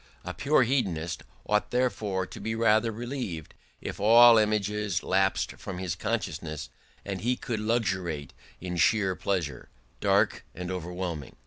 A 0.25 0.33
pure 0.33 0.63
hedonist 0.63 1.21
ought 1.45 1.69
therefore 1.69 2.25
to 2.25 2.39
be 2.39 2.55
rather 2.55 2.91
relieved 2.91 3.53
if 3.81 3.99
all 3.99 4.39
images 4.39 5.03
lapsed 5.03 5.51
from 5.57 5.77
his 5.77 5.93
consciousness 5.93 6.69
and 7.05 7.21
he 7.21 7.35
could 7.35 7.59
luxuriate 7.59 8.33
in 8.59 8.77
sheer 8.77 9.13
pleasure, 9.15 9.69
dark 9.99 10.43
and 10.55 10.71
overwhelming. 10.71 11.35